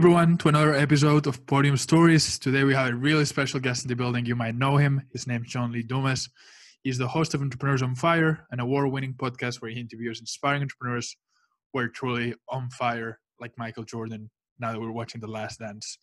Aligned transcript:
everyone, 0.00 0.38
to 0.38 0.48
another 0.48 0.72
episode 0.72 1.26
of 1.26 1.44
Podium 1.44 1.76
Stories. 1.76 2.38
Today 2.38 2.64
we 2.64 2.72
have 2.72 2.88
a 2.88 2.94
really 2.94 3.26
special 3.26 3.60
guest 3.60 3.84
in 3.84 3.88
the 3.90 3.94
building. 3.94 4.24
You 4.24 4.34
might 4.34 4.54
know 4.54 4.78
him. 4.78 5.06
His 5.12 5.26
name's 5.26 5.48
John 5.48 5.72
Lee 5.72 5.82
Dumas. 5.82 6.30
He's 6.82 6.96
the 6.96 7.06
host 7.06 7.34
of 7.34 7.42
Entrepreneurs 7.42 7.82
on 7.82 7.94
Fire, 7.94 8.46
an 8.50 8.60
award 8.60 8.90
winning 8.90 9.12
podcast 9.12 9.60
where 9.60 9.70
he 9.70 9.78
interviews 9.78 10.18
inspiring 10.18 10.62
entrepreneurs 10.62 11.14
who 11.70 11.80
are 11.80 11.88
truly 11.88 12.34
on 12.48 12.70
fire, 12.70 13.20
like 13.40 13.52
Michael 13.58 13.84
Jordan, 13.84 14.30
now 14.58 14.72
that 14.72 14.80
we're 14.80 14.90
watching 14.90 15.20
The 15.20 15.26
Last 15.26 15.58
Dance. 15.58 15.98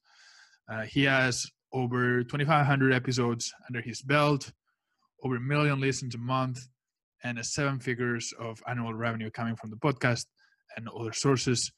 Uh, 0.72 0.84
he 0.84 1.06
has 1.06 1.48
over 1.74 2.22
2,500 2.22 2.94
episodes 2.94 3.52
under 3.68 3.82
his 3.82 4.04
belt, 4.04 4.52
over 5.24 5.38
a 5.38 5.42
million 5.42 5.82
listens 5.82 6.14
a 6.14 6.20
month, 6.20 6.60
and 7.24 7.40
a 7.40 7.44
seven 7.44 7.80
figures 7.80 8.32
of 8.40 8.62
annual 8.68 8.94
revenue 8.94 9.32
coming 9.32 9.56
from 9.56 9.72
the 9.72 9.78
podcast 9.78 10.28
and 10.76 10.88
other 10.88 11.14
sources. 11.14 11.72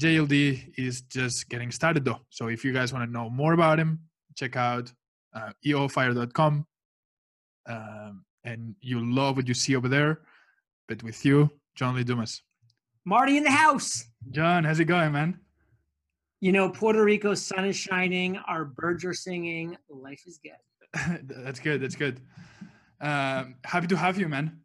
JLD 0.00 0.78
is 0.78 1.02
just 1.02 1.48
getting 1.50 1.70
started 1.70 2.04
though. 2.04 2.20
So 2.30 2.48
if 2.48 2.64
you 2.64 2.72
guys 2.72 2.92
want 2.92 3.06
to 3.06 3.12
know 3.12 3.28
more 3.28 3.52
about 3.52 3.78
him, 3.78 4.00
check 4.34 4.56
out 4.56 4.90
uh, 5.34 5.50
eofire.com. 5.64 6.66
Um, 7.68 8.24
and 8.42 8.74
you 8.80 8.98
love 9.12 9.36
what 9.36 9.46
you 9.46 9.52
see 9.52 9.76
over 9.76 9.88
there. 9.88 10.22
But 10.88 11.02
with 11.02 11.22
you, 11.24 11.50
John 11.74 11.94
Lee 11.94 12.04
Dumas. 12.04 12.42
Marty 13.04 13.36
in 13.36 13.44
the 13.44 13.50
house. 13.50 14.06
John, 14.30 14.64
how's 14.64 14.80
it 14.80 14.86
going, 14.86 15.12
man? 15.12 15.38
You 16.40 16.52
know, 16.52 16.70
Puerto 16.70 17.04
Rico's 17.04 17.44
sun 17.44 17.66
is 17.66 17.76
shining, 17.76 18.38
our 18.48 18.64
birds 18.64 19.04
are 19.04 19.12
singing, 19.12 19.76
life 19.90 20.22
is 20.26 20.38
good. 20.42 21.20
that's 21.44 21.60
good. 21.60 21.82
That's 21.82 21.96
good. 21.96 22.20
Um, 23.02 23.56
happy 23.64 23.86
to 23.88 23.96
have 23.96 24.18
you, 24.18 24.28
man. 24.28 24.60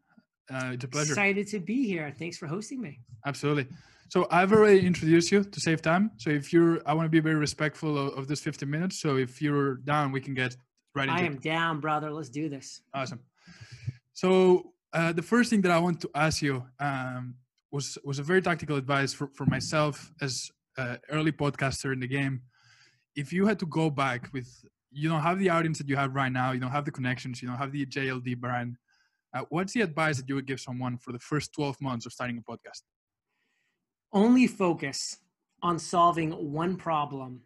Uh, 0.50 0.72
it's 0.74 0.86
a 0.86 0.88
pleasure. 0.88 1.12
Excited 1.12 1.48
to 1.48 1.60
be 1.60 1.86
here. 1.86 2.14
Thanks 2.18 2.38
for 2.38 2.48
hosting 2.48 2.82
me. 2.82 3.02
Absolutely. 3.26 3.68
So 4.10 4.28
I've 4.30 4.54
already 4.54 4.86
introduced 4.86 5.32
you 5.32 5.44
to 5.44 5.60
save 5.60 5.82
time. 5.82 6.12
So 6.18 6.30
if 6.30 6.54
you're, 6.54 6.82
I 6.86 6.94
want 6.94 7.06
to 7.06 7.10
be 7.10 7.20
very 7.20 7.36
respectful 7.36 7.98
of, 7.98 8.14
of 8.18 8.28
this 8.28 8.40
15 8.40 8.70
minutes. 8.70 9.00
So 9.00 9.18
if 9.18 9.42
you're 9.42 9.76
down, 9.78 10.12
we 10.12 10.22
can 10.22 10.34
get 10.34 10.56
right 10.94 11.10
into 11.10 11.22
I 11.22 11.26
am 11.26 11.34
it. 11.34 11.42
down, 11.42 11.80
brother. 11.80 12.12
Let's 12.12 12.30
do 12.30 12.48
this. 12.48 12.82
Awesome. 12.94 13.20
So 14.14 14.74
uh, 14.94 15.12
the 15.12 15.22
first 15.22 15.50
thing 15.50 15.62
that 15.62 15.72
I 15.72 15.80
want 15.80 16.00
to 16.02 16.10
ask 16.16 16.42
you 16.42 16.64
um, 16.80 17.36
was 17.72 17.98
was 18.06 18.20
a 18.20 18.24
very 18.24 18.42
tactical 18.42 18.78
advice 18.78 19.14
for, 19.14 19.28
for 19.34 19.46
myself 19.46 20.12
as 20.22 20.50
uh, 20.78 20.98
early 21.10 21.32
podcaster 21.32 21.92
in 21.92 22.00
the 22.00 22.08
game. 22.08 22.42
If 23.16 23.34
you 23.34 23.46
had 23.46 23.60
to 23.60 23.66
go 23.66 23.90
back 23.90 24.30
with, 24.34 24.48
you 24.92 25.10
don't 25.10 25.22
have 25.22 25.40
the 25.40 25.50
audience 25.50 25.78
that 25.80 25.90
you 25.90 25.96
have 25.96 26.16
right 26.16 26.32
now, 26.32 26.52
you 26.52 26.60
don't 26.60 26.72
have 26.72 26.86
the 26.86 26.92
connections, 26.92 27.42
you 27.42 27.48
don't 27.48 27.58
have 27.58 27.72
the 27.72 27.86
JLD 27.86 28.38
brand. 28.38 28.78
Uh, 29.34 29.44
what's 29.50 29.74
the 29.74 29.82
advice 29.82 30.18
that 30.18 30.30
you 30.30 30.36
would 30.36 30.48
give 30.48 30.62
someone 30.62 30.98
for 30.98 31.12
the 31.12 31.20
first 31.20 31.52
12 31.54 31.82
months 31.82 32.06
of 32.06 32.14
starting 32.14 32.38
a 32.38 32.42
podcast? 32.42 32.84
Only 34.14 34.48
focus 34.48 35.18
on 35.62 35.80
solving 35.80 36.32
one 36.32 36.78
problem 36.78 37.42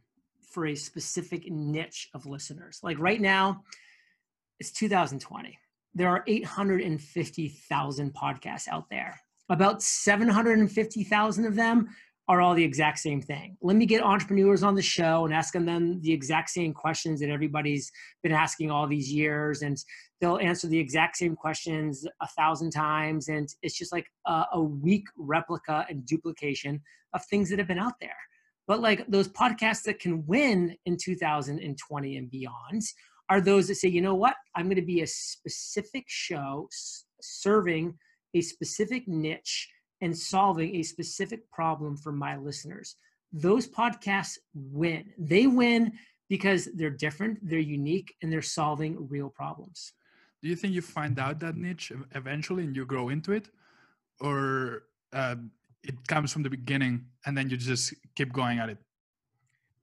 for 0.50 0.66
a 0.66 0.76
specific 0.76 1.50
niche 1.50 2.10
of 2.14 2.26
listeners. 2.26 2.80
Like 2.84 3.00
right 3.00 3.22
now, 3.22 3.64
it's 4.60 4.72
2020. 4.72 5.58
There 5.96 6.10
are 6.10 6.24
850,000 6.28 8.14
podcasts 8.14 8.68
out 8.68 8.90
there. 8.90 9.20
About 9.50 9.82
750,000 9.82 11.46
of 11.46 11.56
them 11.56 11.90
are 12.30 12.42
all 12.42 12.54
the 12.54 12.64
exact 12.64 13.00
same 13.00 13.22
thing. 13.24 13.58
Let 13.60 13.76
me 13.76 13.88
get 13.88 14.04
entrepreneurs 14.04 14.62
on 14.62 14.76
the 14.76 14.84
show 14.84 15.26
and 15.26 15.34
ask 15.34 15.56
them 15.56 16.00
the 16.02 16.14
exact 16.14 16.52
same 16.52 16.74
questions 16.74 17.20
that 17.20 17.32
everybody's 17.32 17.92
been 18.22 18.32
asking 18.32 18.70
all 18.70 18.86
these 18.86 19.12
years. 19.12 19.64
And 19.64 19.76
they'll 20.22 20.38
answer 20.38 20.68
the 20.68 20.78
exact 20.78 21.18
same 21.18 21.36
questions 21.36 22.06
a 22.22 22.28
thousand 22.28 22.70
times. 22.70 23.30
And 23.30 23.50
it's 23.64 23.76
just 23.76 23.92
like 23.92 24.06
a, 24.28 24.46
a 24.54 24.62
weak 24.62 25.06
replica 25.18 25.88
and 25.90 26.06
duplication 26.06 26.80
of 27.16 27.26
things 27.26 27.50
that 27.50 27.58
have 27.58 27.68
been 27.68 27.80
out 27.80 28.00
there. 28.00 28.12
But 28.68 28.80
like 28.80 29.08
those 29.08 29.28
podcasts 29.30 29.82
that 29.86 30.00
can 30.00 30.24
win 30.28 30.78
in 30.86 30.98
2020 31.04 32.18
and 32.18 32.30
beyond 32.30 32.84
are 33.30 33.42
those 33.42 33.68
that 33.70 33.76
say, 33.76 33.88
you 33.88 34.02
know 34.02 34.14
what, 34.14 34.36
I'm 34.56 34.68
going 34.68 34.76
to 34.76 34.84
be 34.84 35.02
a 35.02 35.08
specific 35.08 36.04
show 36.08 36.70
serving 37.22 37.96
a 38.36 38.42
specific 38.42 39.08
niche 39.08 39.68
and 40.02 40.18
solving 40.18 40.76
a 40.76 40.84
specific 40.84 41.50
problem 41.52 41.98
for 41.98 42.12
my 42.12 42.38
listeners. 42.38 42.96
Those 43.32 43.68
podcasts 43.68 44.38
win. 44.54 45.06
They 45.18 45.48
win 45.48 45.94
because 46.30 46.70
they're 46.76 46.90
different, 46.90 47.40
they're 47.42 47.60
unique, 47.60 48.16
and 48.22 48.32
they're 48.32 48.42
solving 48.42 49.08
real 49.10 49.30
problems. 49.30 49.94
Do 50.42 50.48
you 50.48 50.56
think 50.56 50.74
you 50.74 50.82
find 50.82 51.20
out 51.20 51.40
that 51.40 51.58
niche 51.58 51.92
eventually 52.16 52.64
and 52.64 52.76
you 52.76 52.86
grow 52.86 53.10
into 53.10 53.34
it? 53.34 53.50
Or 54.22 54.84
uh, 55.12 55.36
it 55.84 55.96
comes 56.08 56.32
from 56.32 56.44
the 56.44 56.50
beginning 56.50 57.06
and 57.26 57.38
then 57.38 57.50
you 57.50 57.58
just 57.58 57.94
keep 58.16 58.32
going 58.32 58.60
at 58.60 58.70
it? 58.70 58.78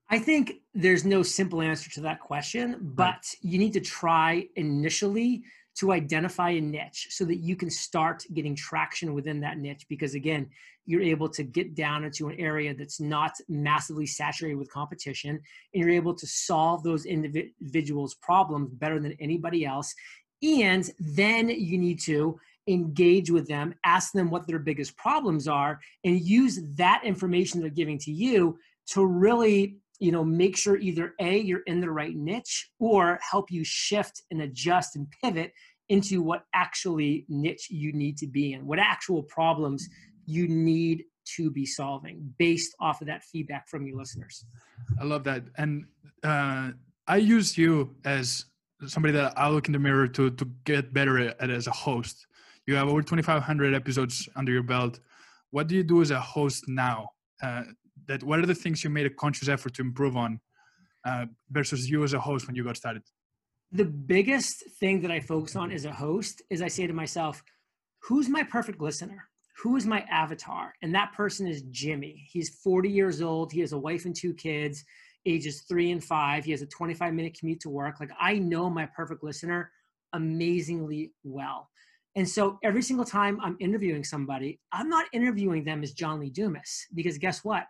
I 0.08 0.18
think 0.18 0.54
there's 0.72 1.04
no 1.04 1.22
simple 1.22 1.60
answer 1.60 1.90
to 1.90 2.00
that 2.02 2.20
question, 2.20 2.76
but 2.80 3.04
right. 3.04 3.34
you 3.42 3.58
need 3.58 3.72
to 3.72 3.80
try 3.80 4.46
initially 4.54 5.42
to 5.76 5.92
identify 5.92 6.50
a 6.50 6.60
niche 6.60 7.08
so 7.10 7.24
that 7.24 7.36
you 7.36 7.54
can 7.56 7.70
start 7.70 8.24
getting 8.32 8.54
traction 8.54 9.14
within 9.14 9.40
that 9.40 9.58
niche 9.58 9.86
because 9.88 10.14
again 10.14 10.48
you're 10.86 11.02
able 11.02 11.28
to 11.28 11.42
get 11.42 11.74
down 11.74 12.04
into 12.04 12.28
an 12.28 12.38
area 12.38 12.72
that's 12.72 13.00
not 13.00 13.32
massively 13.48 14.06
saturated 14.06 14.54
with 14.54 14.70
competition 14.70 15.30
and 15.30 15.40
you're 15.74 15.90
able 15.90 16.14
to 16.14 16.26
solve 16.26 16.82
those 16.82 17.04
individuals 17.04 18.14
problems 18.14 18.70
better 18.74 19.00
than 19.00 19.16
anybody 19.20 19.66
else. 19.66 19.94
And 20.42 20.88
then 20.98 21.48
you 21.48 21.76
need 21.76 22.00
to 22.02 22.38
engage 22.68 23.30
with 23.30 23.46
them 23.46 23.72
ask 23.84 24.12
them 24.12 24.28
what 24.28 24.46
their 24.46 24.58
biggest 24.58 24.96
problems 24.96 25.46
are 25.46 25.78
and 26.04 26.20
use 26.20 26.58
that 26.74 27.00
information 27.04 27.60
they're 27.60 27.70
giving 27.70 27.96
to 27.96 28.10
you 28.10 28.58
to 28.86 29.06
really 29.06 29.76
you 30.00 30.12
know 30.12 30.24
make 30.24 30.56
sure 30.56 30.76
either 30.76 31.14
a 31.20 31.38
you're 31.38 31.62
in 31.66 31.80
the 31.80 31.90
right 31.90 32.16
niche 32.16 32.70
or 32.78 33.18
help 33.28 33.50
you 33.50 33.62
shift 33.64 34.22
and 34.30 34.42
adjust 34.42 34.96
and 34.96 35.06
pivot 35.22 35.52
into 35.88 36.22
what 36.22 36.44
actually 36.54 37.24
niche 37.28 37.68
you 37.70 37.92
need 37.92 38.16
to 38.18 38.26
be 38.26 38.52
in 38.52 38.66
what 38.66 38.78
actual 38.78 39.22
problems 39.22 39.88
you 40.26 40.48
need 40.48 41.04
to 41.24 41.50
be 41.50 41.66
solving 41.66 42.32
based 42.38 42.74
off 42.80 43.00
of 43.00 43.08
that 43.08 43.22
feedback 43.24 43.68
from 43.68 43.86
your 43.86 43.96
listeners. 43.96 44.44
I 45.00 45.04
love 45.04 45.24
that. 45.24 45.44
And 45.56 45.86
uh, 46.22 46.70
i 47.08 47.16
use 47.16 47.56
you 47.56 47.94
as 48.04 48.46
somebody 48.86 49.12
that 49.12 49.32
i 49.36 49.48
look 49.48 49.68
in 49.68 49.72
the 49.72 49.78
mirror 49.78 50.08
to 50.08 50.30
to 50.30 50.44
get 50.64 50.92
better 50.92 51.18
at 51.18 51.50
as 51.50 51.66
a 51.66 51.72
host. 51.72 52.26
You 52.66 52.74
have 52.74 52.88
over 52.88 53.00
2500 53.00 53.74
episodes 53.74 54.28
under 54.34 54.52
your 54.52 54.64
belt. 54.64 54.98
What 55.50 55.68
do 55.68 55.76
you 55.76 55.84
do 55.84 56.02
as 56.02 56.10
a 56.10 56.20
host 56.20 56.64
now? 56.66 57.10
Uh, 57.40 57.62
that 58.08 58.22
what 58.22 58.38
are 58.38 58.46
the 58.46 58.54
things 58.54 58.84
you 58.84 58.90
made 58.90 59.06
a 59.06 59.10
conscious 59.10 59.48
effort 59.48 59.74
to 59.74 59.82
improve 59.82 60.16
on 60.16 60.40
uh, 61.06 61.26
versus 61.50 61.88
you 61.90 62.04
as 62.04 62.12
a 62.12 62.20
host 62.20 62.46
when 62.46 62.56
you 62.56 62.64
got 62.64 62.76
started? 62.76 63.02
The 63.72 63.84
biggest 63.84 64.62
thing 64.78 65.00
that 65.02 65.10
I 65.10 65.20
focus 65.20 65.56
on 65.56 65.70
as 65.70 65.84
a 65.84 65.92
host 65.92 66.42
is 66.50 66.62
I 66.62 66.68
say 66.68 66.86
to 66.86 66.92
myself, 66.92 67.42
who's 68.02 68.28
my 68.28 68.42
perfect 68.42 68.80
listener? 68.80 69.28
Who 69.62 69.76
is 69.76 69.86
my 69.86 70.04
avatar? 70.10 70.74
And 70.82 70.94
that 70.94 71.12
person 71.14 71.46
is 71.46 71.62
Jimmy. 71.70 72.28
He's 72.30 72.60
40 72.62 72.88
years 72.88 73.22
old. 73.22 73.52
He 73.52 73.60
has 73.60 73.72
a 73.72 73.78
wife 73.78 74.04
and 74.04 74.14
two 74.14 74.34
kids, 74.34 74.84
ages 75.24 75.62
three 75.68 75.90
and 75.90 76.02
five. 76.02 76.44
He 76.44 76.50
has 76.52 76.62
a 76.62 76.66
25 76.66 77.14
minute 77.14 77.36
commute 77.38 77.60
to 77.60 77.70
work. 77.70 77.98
Like 77.98 78.10
I 78.20 78.38
know 78.38 78.70
my 78.70 78.86
perfect 78.86 79.24
listener 79.24 79.70
amazingly 80.12 81.12
well. 81.24 81.68
And 82.16 82.28
so 82.28 82.58
every 82.62 82.82
single 82.82 83.04
time 83.04 83.38
I'm 83.42 83.56
interviewing 83.60 84.02
somebody, 84.02 84.58
I'm 84.72 84.88
not 84.88 85.06
interviewing 85.12 85.64
them 85.64 85.82
as 85.82 85.92
John 85.92 86.18
Lee 86.20 86.30
Dumas 86.30 86.86
because 86.94 87.18
guess 87.18 87.44
what? 87.44 87.66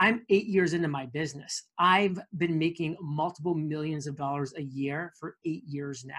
I'm 0.00 0.24
eight 0.28 0.46
years 0.46 0.74
into 0.74 0.88
my 0.88 1.06
business. 1.06 1.64
I've 1.78 2.18
been 2.36 2.58
making 2.58 2.96
multiple 3.00 3.54
millions 3.54 4.06
of 4.06 4.16
dollars 4.16 4.52
a 4.56 4.62
year 4.62 5.12
for 5.18 5.36
eight 5.44 5.64
years 5.66 6.04
now. 6.04 6.14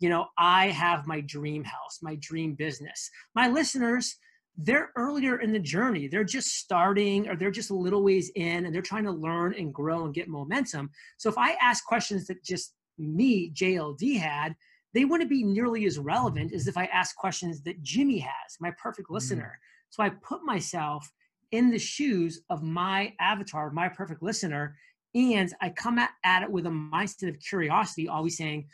You 0.00 0.08
know, 0.08 0.26
I 0.36 0.68
have 0.68 1.06
my 1.06 1.20
dream 1.20 1.62
house, 1.62 2.00
my 2.02 2.16
dream 2.20 2.54
business. 2.54 3.08
My 3.34 3.48
listeners, 3.48 4.16
they're 4.56 4.90
earlier 4.96 5.40
in 5.40 5.52
the 5.52 5.60
journey. 5.60 6.08
They're 6.08 6.24
just 6.24 6.56
starting 6.58 7.28
or 7.28 7.36
they're 7.36 7.52
just 7.52 7.70
a 7.70 7.76
little 7.76 8.02
ways 8.02 8.30
in 8.34 8.66
and 8.66 8.74
they're 8.74 8.82
trying 8.82 9.04
to 9.04 9.12
learn 9.12 9.54
and 9.54 9.72
grow 9.72 10.04
and 10.04 10.14
get 10.14 10.28
momentum. 10.28 10.90
So 11.18 11.28
if 11.28 11.38
I 11.38 11.52
ask 11.60 11.84
questions 11.84 12.26
that 12.26 12.44
just 12.44 12.74
me, 12.98 13.52
JLD, 13.54 14.18
had, 14.18 14.54
they 14.94 15.04
wouldn't 15.04 15.30
be 15.30 15.42
nearly 15.42 15.86
as 15.86 15.98
relevant 15.98 16.52
as 16.52 16.66
if 16.66 16.76
I 16.76 16.86
ask 16.86 17.16
questions 17.16 17.62
that 17.62 17.82
Jimmy 17.82 18.18
has, 18.18 18.56
my 18.60 18.72
perfect 18.82 19.08
mm. 19.08 19.14
listener. 19.14 19.58
Mm. 19.58 19.90
So 19.90 20.02
I 20.02 20.10
put 20.10 20.42
myself 20.44 21.10
in 21.52 21.70
the 21.70 21.78
shoes 21.78 22.40
of 22.50 22.62
my 22.62 23.12
avatar, 23.20 23.70
my 23.70 23.88
perfect 23.88 24.22
listener. 24.22 24.76
And 25.14 25.52
I 25.60 25.68
come 25.68 25.98
at, 25.98 26.10
at 26.24 26.42
it 26.42 26.50
with 26.50 26.66
a 26.66 26.70
mindset 26.70 27.28
of 27.28 27.38
curiosity, 27.38 28.08
always 28.08 28.38
saying, 28.38 28.66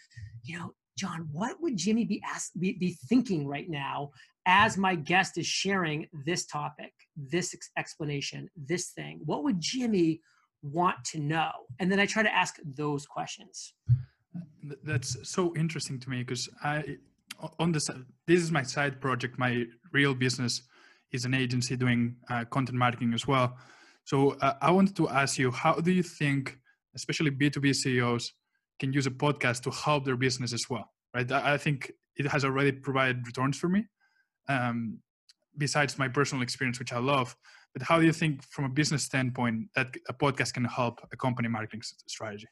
you 0.45 0.59
know, 0.59 0.73
John, 0.97 1.29
what 1.33 1.61
would 1.61 1.77
Jimmy 1.77 2.05
be, 2.05 2.23
ask, 2.27 2.53
be, 2.59 2.73
be 2.73 2.97
thinking 3.09 3.47
right 3.47 3.69
now 3.69 4.11
as 4.47 4.77
my 4.77 4.95
guest 4.95 5.37
is 5.39 5.47
sharing 5.47 6.09
this 6.25 6.47
topic, 6.47 6.93
this 7.17 7.55
ex- 7.55 7.71
explanation, 7.77 8.49
this 8.57 8.91
thing? 8.91 9.21
What 9.25 9.45
would 9.45 9.61
Jimmy 9.61 10.21
want 10.63 11.05
to 11.07 11.19
know? 11.19 11.51
And 11.79 11.91
then 11.91 12.01
I 12.01 12.07
try 12.07 12.23
to 12.23 12.35
ask 12.35 12.57
those 12.65 13.07
questions. 13.07 13.75
That's 14.85 15.17
so 15.29 15.55
interesting 15.57 16.01
to 16.01 16.11
me 16.11 16.19
because 16.19 16.49
I, 16.63 16.99
on 17.59 17.73
this, 17.73 17.91
this 18.27 18.41
is 18.41 18.51
my 18.51 18.63
side 18.63 19.01
project, 19.01 19.39
my 19.39 19.65
real 19.93 20.15
business 20.15 20.63
is 21.13 21.25
an 21.25 21.35
agency 21.35 21.77
doing 21.77 22.17
uh, 22.31 22.45
content 22.47 22.79
marketing 22.79 23.15
as 23.15 23.27
well. 23.27 23.57
So 24.05 24.31
uh, 24.41 24.55
I 24.61 24.71
wanted 24.71 24.97
to 24.97 25.09
ask 25.09 25.39
you, 25.39 25.51
how 25.51 25.75
do 25.75 25.93
you 25.93 26.03
think, 26.03 26.59
especially 26.95 27.31
B2B 27.31 27.75
CEOs, 27.75 28.33
can 28.79 28.93
use 28.93 29.07
a 29.07 29.11
podcast 29.11 29.63
to 29.63 29.71
help 29.71 30.05
their 30.05 30.17
business 30.17 30.53
as 30.53 30.65
well? 30.71 30.91
Right? 31.15 31.31
I, 31.31 31.55
I 31.55 31.59
think 31.59 31.93
it 32.17 32.27
has 32.27 32.45
already 32.45 32.73
provided 32.73 33.27
returns 33.27 33.59
for 33.59 33.69
me. 33.69 33.85
Um, 34.49 35.01
besides 35.57 35.99
my 35.99 36.09
personal 36.09 36.43
experience, 36.43 36.79
which 36.79 36.93
I 36.93 36.99
love, 36.99 37.37
but 37.75 37.83
how 37.83 37.99
do 37.99 38.07
you 38.07 38.13
think, 38.13 38.43
from 38.45 38.65
a 38.65 38.69
business 38.69 39.03
standpoint, 39.03 39.69
that 39.75 39.89
a 40.09 40.15
podcast 40.15 40.55
can 40.55 40.65
help 40.65 41.01
a 41.13 41.17
company 41.17 41.49
marketing 41.49 41.83
strategy? 42.07 42.49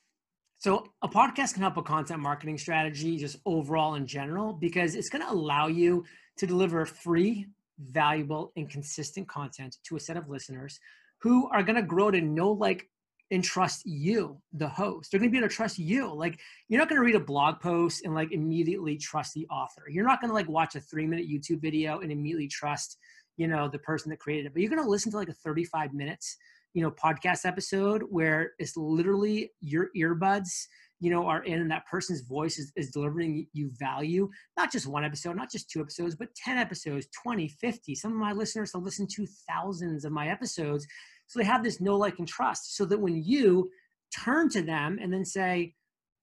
So, 0.58 0.86
a 1.02 1.08
podcast 1.08 1.54
can 1.54 1.62
help 1.62 1.76
a 1.76 1.82
content 1.82 2.20
marketing 2.20 2.58
strategy 2.58 3.16
just 3.16 3.36
overall 3.46 3.94
in 3.94 4.06
general 4.06 4.52
because 4.52 4.94
it's 4.94 5.08
going 5.08 5.22
to 5.22 5.32
allow 5.32 5.68
you 5.68 6.04
to 6.38 6.46
deliver 6.46 6.84
free, 6.86 7.46
valuable, 7.78 8.52
and 8.56 8.68
consistent 8.68 9.28
content 9.28 9.76
to 9.84 9.96
a 9.96 10.00
set 10.00 10.16
of 10.16 10.28
listeners 10.28 10.78
who 11.20 11.48
are 11.50 11.62
going 11.62 11.76
to 11.76 11.82
grow 11.82 12.10
to 12.10 12.20
know, 12.20 12.52
like, 12.52 12.88
and 13.30 13.42
trust 13.42 13.84
you, 13.84 14.40
the 14.52 14.68
host. 14.68 15.10
They're 15.10 15.18
going 15.18 15.30
to 15.30 15.32
be 15.32 15.38
able 15.38 15.48
to 15.48 15.54
trust 15.54 15.78
you. 15.78 16.12
Like, 16.14 16.38
you're 16.68 16.78
not 16.78 16.88
going 16.88 17.00
to 17.00 17.04
read 17.04 17.16
a 17.16 17.20
blog 17.20 17.60
post 17.60 18.04
and 18.04 18.14
like 18.14 18.32
immediately 18.32 18.96
trust 18.96 19.34
the 19.34 19.46
author. 19.48 19.84
You're 19.88 20.06
not 20.06 20.20
going 20.20 20.30
to 20.30 20.34
like 20.34 20.48
watch 20.48 20.76
a 20.76 20.80
three 20.80 21.06
minute 21.06 21.28
YouTube 21.28 21.60
video 21.60 22.00
and 22.00 22.12
immediately 22.12 22.48
trust, 22.48 22.98
you 23.36 23.48
know, 23.48 23.68
the 23.68 23.80
person 23.80 24.10
that 24.10 24.20
created 24.20 24.46
it. 24.46 24.52
But 24.52 24.62
you're 24.62 24.70
going 24.70 24.82
to 24.82 24.88
listen 24.88 25.10
to 25.10 25.18
like 25.18 25.28
a 25.28 25.34
35 25.34 25.92
minutes, 25.92 26.36
you 26.72 26.82
know, 26.82 26.90
podcast 26.92 27.44
episode 27.44 28.04
where 28.10 28.52
it's 28.58 28.76
literally 28.76 29.50
your 29.60 29.90
earbuds, 29.96 30.66
you 31.00 31.10
know, 31.10 31.26
are 31.26 31.44
in 31.44 31.60
and 31.60 31.70
that 31.70 31.86
person's 31.86 32.22
voice 32.22 32.58
is, 32.58 32.72
is 32.76 32.90
delivering 32.90 33.46
you 33.52 33.70
value. 33.78 34.28
Not 34.56 34.72
just 34.72 34.86
one 34.86 35.04
episode, 35.04 35.36
not 35.36 35.50
just 35.50 35.70
two 35.70 35.80
episodes, 35.80 36.14
but 36.14 36.34
10 36.34 36.56
episodes, 36.56 37.06
20, 37.22 37.48
50. 37.48 37.94
Some 37.94 38.12
of 38.12 38.18
my 38.18 38.32
listeners 38.32 38.72
have 38.74 38.82
listened 38.82 39.10
to 39.10 39.26
thousands 39.48 40.04
of 40.04 40.12
my 40.12 40.28
episodes 40.28 40.86
so 41.26 41.38
they 41.38 41.44
have 41.44 41.62
this 41.62 41.80
know, 41.80 41.96
like, 41.96 42.18
and 42.18 42.28
trust 42.28 42.76
so 42.76 42.84
that 42.86 43.00
when 43.00 43.22
you 43.22 43.70
turn 44.16 44.48
to 44.50 44.62
them 44.62 44.98
and 45.00 45.12
then 45.12 45.24
say, 45.24 45.74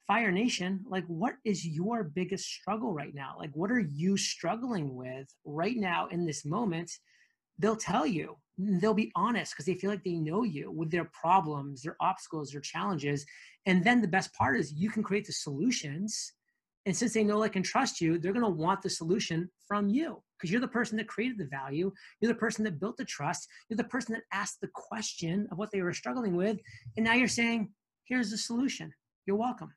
Fire 0.08 0.32
Nation, 0.32 0.84
like, 0.88 1.06
what 1.08 1.36
is 1.46 1.66
your 1.66 2.04
biggest 2.04 2.46
struggle 2.46 2.94
right 2.94 3.14
now? 3.14 3.36
Like, 3.38 3.52
what 3.54 3.72
are 3.72 3.80
you 3.80 4.18
struggling 4.18 4.96
with 4.96 5.28
right 5.46 5.78
now 5.78 6.08
in 6.08 6.26
this 6.26 6.46
moment? 6.46 6.92
They'll 7.58 7.78
tell 7.78 8.06
you. 8.06 8.38
They'll 8.58 8.94
be 8.94 9.12
honest 9.16 9.54
because 9.54 9.66
they 9.66 9.76
feel 9.76 9.90
like 9.90 10.04
they 10.04 10.14
know 10.14 10.44
you 10.44 10.72
with 10.72 10.92
their 10.92 11.06
problems, 11.06 11.82
their 11.82 11.96
obstacles, 12.00 12.52
their 12.52 12.62
challenges. 12.62 13.26
And 13.66 13.84
then 13.84 14.02
the 14.02 14.08
best 14.08 14.34
part 14.34 14.60
is 14.60 14.74
you 14.74 14.90
can 14.90 15.04
create 15.04 15.26
the 15.26 15.34
solutions. 15.34 16.34
And 16.86 16.96
since 16.96 17.14
they 17.14 17.24
know, 17.24 17.40
like, 17.40 17.56
and 17.56 17.66
trust 17.66 18.02
you, 18.02 18.20
they're 18.20 18.34
going 18.34 18.46
to 18.46 18.50
want 18.50 18.82
the 18.82 18.90
solution 18.90 19.50
from 19.68 19.90
you 19.90 20.22
because 20.38 20.52
you're 20.52 20.62
the 20.62 20.68
person 20.68 20.98
that 20.98 21.08
created 21.08 21.38
the 21.38 21.46
value. 21.46 21.92
You're 22.20 22.34
the 22.34 22.38
person 22.38 22.64
that 22.66 22.80
built 22.80 22.98
the 22.98 23.06
trust. 23.06 23.48
You're 23.70 23.78
the 23.78 23.86
person 23.86 24.14
that 24.14 24.24
asked 24.34 24.60
the 24.62 24.70
question 24.74 25.48
of 25.52 25.58
what 25.58 25.72
they 25.72 25.82
were 25.82 25.94
struggling 25.94 26.36
with. 26.36 26.60
And 26.98 27.06
now 27.06 27.14
you're 27.14 27.30
saying, 27.30 27.72
here's 28.04 28.30
the 28.30 28.38
solution. 28.38 28.94
You're 29.26 29.38
welcome. 29.38 29.74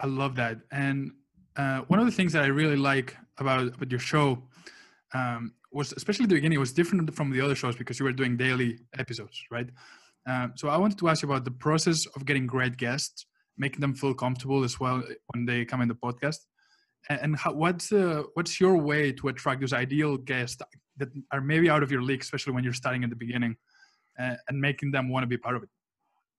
I 0.00 0.06
love 0.06 0.36
that. 0.36 0.60
And 0.70 1.10
uh, 1.56 1.80
one 1.88 1.98
of 1.98 2.06
the 2.06 2.12
things 2.12 2.32
that 2.32 2.44
I 2.44 2.46
really 2.46 2.76
like 2.76 3.16
about, 3.38 3.60
about 3.62 3.90
your 3.90 4.00
show 4.00 4.44
um, 5.14 5.52
was, 5.72 5.92
especially 5.92 6.26
the 6.26 6.34
beginning, 6.34 6.58
was 6.58 6.72
different 6.72 7.14
from 7.14 7.30
the 7.30 7.40
other 7.40 7.54
shows 7.54 7.76
because 7.76 7.98
you 7.98 8.04
were 8.04 8.12
doing 8.12 8.36
daily 8.36 8.78
episodes, 8.98 9.42
right? 9.50 9.68
Um, 10.26 10.52
so 10.56 10.68
I 10.68 10.76
wanted 10.76 10.98
to 10.98 11.08
ask 11.08 11.22
you 11.22 11.28
about 11.28 11.44
the 11.44 11.50
process 11.50 12.06
of 12.14 12.24
getting 12.24 12.46
great 12.46 12.76
guests, 12.76 13.26
making 13.58 13.80
them 13.80 13.94
feel 13.94 14.14
comfortable 14.14 14.64
as 14.64 14.78
well 14.78 15.02
when 15.32 15.46
they 15.46 15.64
come 15.64 15.80
in 15.80 15.88
the 15.88 15.94
podcast 15.94 16.38
and 17.08 17.36
how, 17.36 17.52
what's 17.52 17.92
uh, 17.92 18.22
what's 18.34 18.60
your 18.60 18.76
way 18.76 19.12
to 19.12 19.28
attract 19.28 19.60
those 19.60 19.72
ideal 19.72 20.16
guests 20.16 20.62
that 20.98 21.08
are 21.32 21.40
maybe 21.40 21.68
out 21.68 21.82
of 21.82 21.90
your 21.90 22.02
league, 22.02 22.20
especially 22.20 22.52
when 22.52 22.64
you're 22.64 22.72
starting 22.72 23.02
at 23.02 23.10
the 23.10 23.16
beginning, 23.16 23.56
uh, 24.18 24.34
and 24.48 24.60
making 24.60 24.90
them 24.92 25.08
want 25.08 25.22
to 25.22 25.26
be 25.26 25.36
part 25.36 25.56
of 25.56 25.62
it? 25.62 25.68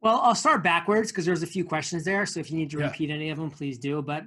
Well, 0.02 0.20
I'll 0.22 0.36
start 0.36 0.64
backwards 0.64 1.12
because 1.12 1.26
there's 1.26 1.44
a 1.44 1.48
few 1.48 1.66
questions 1.66 2.04
there. 2.04 2.26
So 2.26 2.40
if 2.40 2.52
you 2.52 2.58
need 2.58 2.70
to 2.72 2.80
yeah. 2.80 2.88
repeat 2.88 3.10
any 3.10 3.30
of 3.30 3.38
them, 3.38 3.50
please 3.50 3.78
do. 3.78 4.02
But 4.02 4.24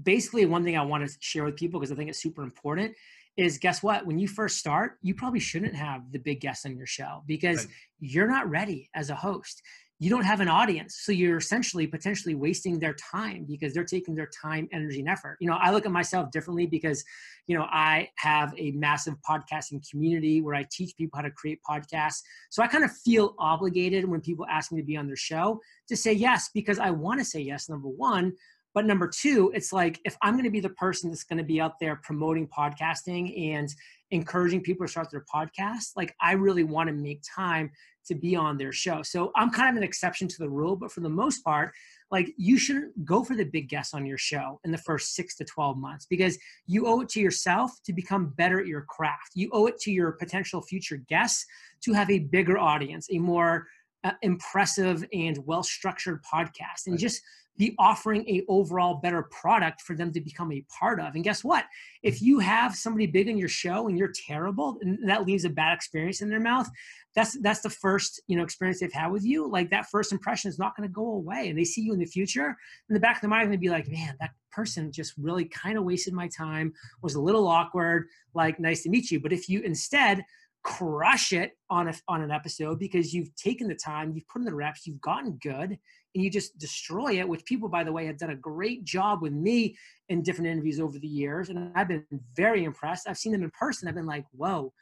basically, 0.00 0.44
one 0.46 0.64
thing 0.64 0.76
I 0.76 0.82
want 0.82 1.08
to 1.08 1.16
share 1.20 1.44
with 1.44 1.56
people 1.56 1.80
because 1.80 1.92
I 1.92 1.96
think 1.96 2.10
it's 2.10 2.20
super 2.20 2.42
important 2.42 2.94
is 3.40 3.58
guess 3.58 3.82
what? 3.82 4.06
When 4.06 4.18
you 4.18 4.28
first 4.28 4.58
start, 4.58 4.98
you 5.02 5.14
probably 5.14 5.40
shouldn't 5.40 5.74
have 5.74 6.12
the 6.12 6.18
big 6.18 6.40
guests 6.40 6.66
on 6.66 6.76
your 6.76 6.86
show 6.86 7.22
because 7.26 7.64
right. 7.64 7.74
you're 8.00 8.28
not 8.28 8.48
ready 8.50 8.90
as 8.94 9.10
a 9.10 9.14
host 9.14 9.62
you 10.02 10.08
don't 10.08 10.24
have 10.24 10.40
an 10.40 10.48
audience 10.48 10.98
so 11.02 11.12
you're 11.12 11.36
essentially 11.36 11.86
potentially 11.86 12.34
wasting 12.34 12.78
their 12.78 12.94
time 12.94 13.44
because 13.46 13.74
they're 13.74 13.84
taking 13.84 14.14
their 14.14 14.30
time 14.42 14.66
energy 14.72 14.98
and 14.98 15.08
effort 15.08 15.36
you 15.40 15.46
know 15.48 15.58
i 15.60 15.70
look 15.70 15.84
at 15.84 15.92
myself 15.92 16.30
differently 16.30 16.66
because 16.66 17.04
you 17.46 17.56
know 17.56 17.66
i 17.70 18.08
have 18.16 18.52
a 18.56 18.70
massive 18.72 19.14
podcasting 19.28 19.78
community 19.88 20.40
where 20.40 20.54
i 20.54 20.66
teach 20.72 20.96
people 20.96 21.18
how 21.18 21.22
to 21.22 21.30
create 21.30 21.60
podcasts 21.68 22.22
so 22.48 22.62
i 22.62 22.66
kind 22.66 22.82
of 22.82 22.90
feel 22.90 23.34
obligated 23.38 24.08
when 24.08 24.20
people 24.20 24.46
ask 24.50 24.72
me 24.72 24.80
to 24.80 24.86
be 24.86 24.96
on 24.96 25.06
their 25.06 25.16
show 25.16 25.60
to 25.86 25.94
say 25.94 26.12
yes 26.12 26.48
because 26.54 26.78
i 26.78 26.90
want 26.90 27.20
to 27.20 27.24
say 27.24 27.40
yes 27.40 27.68
number 27.68 27.88
one 27.88 28.32
but 28.74 28.84
number 28.84 29.08
two 29.08 29.50
it's 29.54 29.72
like 29.72 30.00
if 30.04 30.16
i'm 30.22 30.34
going 30.34 30.44
to 30.44 30.50
be 30.50 30.60
the 30.60 30.70
person 30.70 31.10
that's 31.10 31.24
going 31.24 31.38
to 31.38 31.44
be 31.44 31.60
out 31.60 31.78
there 31.80 31.96
promoting 32.02 32.46
podcasting 32.48 33.52
and 33.54 33.74
encouraging 34.10 34.60
people 34.60 34.86
to 34.86 34.90
start 34.90 35.10
their 35.10 35.24
podcast 35.32 35.92
like 35.96 36.14
i 36.20 36.32
really 36.32 36.64
want 36.64 36.88
to 36.88 36.94
make 36.94 37.22
time 37.22 37.70
to 38.06 38.14
be 38.14 38.34
on 38.34 38.58
their 38.58 38.72
show. 38.72 39.02
So 39.02 39.30
I'm 39.36 39.50
kind 39.50 39.70
of 39.70 39.76
an 39.76 39.82
exception 39.82 40.26
to 40.28 40.38
the 40.38 40.48
rule, 40.48 40.74
but 40.74 40.90
for 40.90 41.00
the 41.00 41.08
most 41.08 41.44
part, 41.44 41.72
like 42.10 42.32
you 42.36 42.58
shouldn't 42.58 43.04
go 43.04 43.22
for 43.22 43.36
the 43.36 43.44
big 43.44 43.68
guests 43.68 43.94
on 43.94 44.04
your 44.04 44.18
show 44.18 44.58
in 44.64 44.72
the 44.72 44.78
first 44.78 45.14
six 45.14 45.36
to 45.36 45.44
12 45.44 45.76
months 45.76 46.06
because 46.06 46.36
you 46.66 46.86
owe 46.86 47.00
it 47.02 47.08
to 47.10 47.20
yourself 47.20 47.70
to 47.84 47.92
become 47.92 48.30
better 48.36 48.60
at 48.60 48.66
your 48.66 48.82
craft. 48.82 49.32
You 49.34 49.48
owe 49.52 49.66
it 49.66 49.78
to 49.82 49.92
your 49.92 50.12
potential 50.12 50.60
future 50.60 50.96
guests 50.96 51.46
to 51.82 51.92
have 51.92 52.10
a 52.10 52.18
bigger 52.18 52.58
audience, 52.58 53.08
a 53.12 53.18
more 53.18 53.68
uh, 54.04 54.12
impressive 54.22 55.04
and 55.12 55.38
well 55.46 55.62
structured 55.62 56.22
podcast, 56.22 56.86
and 56.86 56.98
just 56.98 57.22
be 57.60 57.74
offering 57.78 58.26
a 58.26 58.42
overall 58.48 58.94
better 58.94 59.22
product 59.24 59.82
for 59.82 59.94
them 59.94 60.10
to 60.10 60.20
become 60.20 60.50
a 60.50 60.64
part 60.78 60.98
of. 60.98 61.14
And 61.14 61.22
guess 61.22 61.44
what? 61.44 61.66
If 62.02 62.22
you 62.22 62.38
have 62.38 62.74
somebody 62.74 63.06
big 63.06 63.28
in 63.28 63.36
your 63.36 63.50
show 63.50 63.86
and 63.86 63.98
you're 63.98 64.12
terrible, 64.26 64.78
and 64.80 65.06
that 65.10 65.26
leaves 65.26 65.44
a 65.44 65.50
bad 65.50 65.74
experience 65.74 66.22
in 66.22 66.30
their 66.30 66.40
mouth, 66.40 66.70
that's 67.14 67.38
that's 67.42 67.60
the 67.60 67.68
first 67.68 68.22
you 68.28 68.36
know 68.36 68.42
experience 68.42 68.80
they've 68.80 68.90
had 68.90 69.12
with 69.12 69.24
you. 69.24 69.46
Like 69.46 69.68
that 69.70 69.90
first 69.90 70.10
impression 70.10 70.48
is 70.48 70.58
not 70.58 70.74
going 70.74 70.88
to 70.88 70.92
go 70.92 71.12
away, 71.12 71.50
and 71.50 71.58
they 71.58 71.64
see 71.64 71.82
you 71.82 71.92
in 71.92 71.98
the 71.98 72.06
future. 72.06 72.56
In 72.88 72.94
the 72.94 73.00
back 73.00 73.16
of 73.16 73.20
their 73.20 73.30
mind, 73.30 73.48
going 73.48 73.58
to 73.58 73.58
be 73.58 73.68
like, 73.68 73.90
man, 73.90 74.16
that 74.20 74.30
person 74.50 74.90
just 74.90 75.12
really 75.18 75.44
kind 75.44 75.76
of 75.76 75.84
wasted 75.84 76.14
my 76.14 76.28
time. 76.28 76.72
Was 77.02 77.14
a 77.14 77.20
little 77.20 77.46
awkward. 77.46 78.06
Like, 78.32 78.58
nice 78.58 78.84
to 78.84 78.88
meet 78.88 79.10
you. 79.10 79.20
But 79.20 79.34
if 79.34 79.50
you 79.50 79.60
instead 79.60 80.24
crush 80.62 81.32
it 81.32 81.52
on 81.70 81.88
a, 81.88 81.94
on 82.08 82.22
an 82.22 82.30
episode 82.30 82.78
because 82.78 83.14
you've 83.14 83.34
taken 83.36 83.68
the 83.68 83.74
time, 83.74 84.12
you've 84.14 84.28
put 84.28 84.40
in 84.40 84.44
the 84.44 84.54
reps, 84.54 84.86
you've 84.86 85.00
gotten 85.00 85.38
good, 85.42 85.70
and 85.70 86.24
you 86.24 86.30
just 86.30 86.58
destroy 86.58 87.18
it. 87.18 87.28
Which 87.28 87.44
people, 87.44 87.68
by 87.68 87.84
the 87.84 87.92
way, 87.92 88.06
have 88.06 88.18
done 88.18 88.30
a 88.30 88.36
great 88.36 88.84
job 88.84 89.22
with 89.22 89.32
me 89.32 89.76
in 90.08 90.22
different 90.22 90.50
interviews 90.50 90.80
over 90.80 90.98
the 90.98 91.08
years, 91.08 91.48
and 91.48 91.72
I've 91.74 91.88
been 91.88 92.04
very 92.36 92.64
impressed. 92.64 93.08
I've 93.08 93.18
seen 93.18 93.32
them 93.32 93.42
in 93.42 93.50
person. 93.50 93.88
I've 93.88 93.94
been 93.94 94.06
like, 94.06 94.26
whoa. 94.32 94.72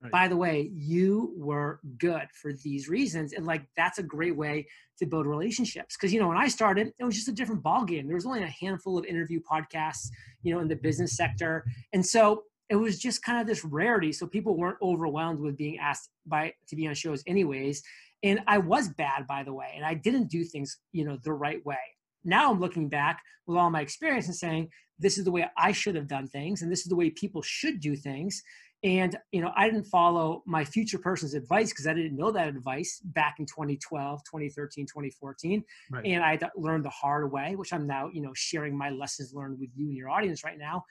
Right. 0.00 0.12
By 0.12 0.28
the 0.28 0.36
way, 0.36 0.70
you 0.72 1.34
were 1.36 1.80
good 1.98 2.28
for 2.32 2.52
these 2.52 2.88
reasons, 2.88 3.32
and 3.32 3.44
like 3.44 3.62
that's 3.76 3.98
a 3.98 4.02
great 4.02 4.36
way 4.36 4.68
to 5.00 5.06
build 5.06 5.26
relationships. 5.26 5.96
Because 5.96 6.12
you 6.12 6.20
know, 6.20 6.28
when 6.28 6.36
I 6.36 6.46
started, 6.46 6.92
it 7.00 7.04
was 7.04 7.16
just 7.16 7.26
a 7.26 7.32
different 7.32 7.64
ball 7.64 7.84
game. 7.84 8.06
There 8.06 8.14
was 8.14 8.24
only 8.24 8.44
a 8.44 8.54
handful 8.60 8.96
of 8.96 9.04
interview 9.06 9.40
podcasts, 9.40 10.08
you 10.42 10.54
know, 10.54 10.60
in 10.60 10.68
the 10.68 10.76
business 10.76 11.16
sector, 11.16 11.64
and 11.92 12.06
so 12.06 12.44
it 12.68 12.76
was 12.76 12.98
just 12.98 13.22
kind 13.22 13.40
of 13.40 13.46
this 13.46 13.64
rarity 13.64 14.12
so 14.12 14.26
people 14.26 14.56
weren't 14.56 14.78
overwhelmed 14.82 15.40
with 15.40 15.56
being 15.56 15.78
asked 15.78 16.10
by 16.26 16.52
to 16.68 16.76
be 16.76 16.86
on 16.86 16.94
shows 16.94 17.22
anyways 17.26 17.82
and 18.22 18.40
i 18.46 18.58
was 18.58 18.88
bad 18.90 19.26
by 19.26 19.42
the 19.42 19.52
way 19.52 19.72
and 19.74 19.84
i 19.84 19.94
didn't 19.94 20.28
do 20.28 20.44
things 20.44 20.78
you 20.92 21.04
know 21.04 21.18
the 21.24 21.32
right 21.32 21.64
way 21.64 21.76
now 22.24 22.50
i'm 22.50 22.60
looking 22.60 22.88
back 22.88 23.22
with 23.46 23.56
all 23.56 23.70
my 23.70 23.80
experience 23.80 24.26
and 24.26 24.36
saying 24.36 24.68
this 24.98 25.18
is 25.18 25.24
the 25.24 25.30
way 25.30 25.46
i 25.56 25.72
should 25.72 25.94
have 25.94 26.08
done 26.08 26.26
things 26.26 26.62
and 26.62 26.70
this 26.70 26.80
is 26.80 26.86
the 26.86 26.96
way 26.96 27.10
people 27.10 27.42
should 27.42 27.80
do 27.80 27.96
things 27.96 28.42
and 28.84 29.16
you 29.32 29.40
know 29.40 29.50
i 29.56 29.68
didn't 29.68 29.84
follow 29.84 30.42
my 30.46 30.64
future 30.64 30.98
person's 30.98 31.34
advice 31.34 31.70
because 31.70 31.86
i 31.86 31.94
didn't 31.94 32.16
know 32.16 32.30
that 32.30 32.48
advice 32.48 33.00
back 33.06 33.36
in 33.40 33.46
2012 33.46 34.20
2013 34.24 34.86
2014 34.86 35.64
right. 35.90 36.06
and 36.06 36.22
i 36.22 36.38
learned 36.56 36.84
the 36.84 36.90
hard 36.90 37.30
way 37.32 37.56
which 37.56 37.72
i'm 37.72 37.88
now 37.88 38.08
you 38.12 38.22
know 38.22 38.32
sharing 38.34 38.76
my 38.76 38.90
lessons 38.90 39.34
learned 39.34 39.58
with 39.58 39.70
you 39.74 39.88
and 39.88 39.96
your 39.96 40.08
audience 40.08 40.44
right 40.44 40.58
now 40.58 40.84